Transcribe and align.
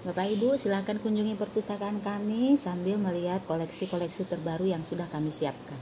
Bapak 0.00 0.32
Ibu 0.32 0.56
silahkan 0.56 0.96
kunjungi 0.96 1.36
perpustakaan 1.36 2.00
kami 2.00 2.56
sambil 2.56 2.96
melihat 2.96 3.44
koleksi-koleksi 3.44 4.32
terbaru 4.32 4.64
yang 4.64 4.80
sudah 4.80 5.04
kami 5.12 5.28
siapkan. 5.28 5.76